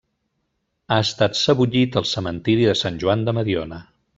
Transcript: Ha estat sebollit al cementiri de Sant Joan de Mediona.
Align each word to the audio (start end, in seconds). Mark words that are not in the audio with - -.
Ha 0.93 0.97
estat 1.09 1.37
sebollit 1.41 1.99
al 2.01 2.09
cementiri 2.15 2.67
de 2.71 2.77
Sant 2.83 3.01
Joan 3.05 3.25
de 3.29 3.37
Mediona. 3.43 3.83